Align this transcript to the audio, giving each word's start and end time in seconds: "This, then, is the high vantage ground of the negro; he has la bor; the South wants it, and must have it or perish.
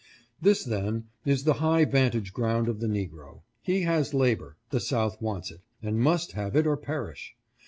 "This, 0.41 0.63
then, 0.65 1.09
is 1.25 1.43
the 1.43 1.53
high 1.61 1.85
vantage 1.85 2.33
ground 2.33 2.67
of 2.67 2.79
the 2.79 2.87
negro; 2.87 3.43
he 3.61 3.81
has 3.83 4.15
la 4.15 4.33
bor; 4.33 4.57
the 4.71 4.79
South 4.79 5.21
wants 5.21 5.51
it, 5.51 5.61
and 5.83 5.99
must 5.99 6.31
have 6.31 6.55
it 6.55 6.65
or 6.65 6.75
perish. 6.75 7.35